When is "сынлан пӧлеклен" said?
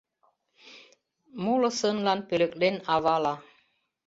1.79-2.75